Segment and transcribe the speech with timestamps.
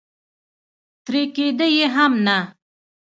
[1.05, 2.37] ترې کېده یې هم نه.